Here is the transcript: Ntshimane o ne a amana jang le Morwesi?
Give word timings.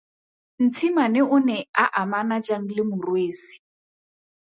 Ntshimane 0.63 1.19
o 1.33 1.37
ne 1.47 1.57
a 1.83 1.85
amana 2.01 2.35
jang 2.45 2.67
le 2.75 2.83
Morwesi? 2.89 3.55